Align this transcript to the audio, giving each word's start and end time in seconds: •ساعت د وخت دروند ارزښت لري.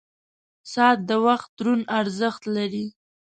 •ساعت 0.73 0.99
د 1.09 1.11
وخت 1.25 1.47
دروند 1.57 1.83
ارزښت 1.99 2.43
لري. 2.55 2.85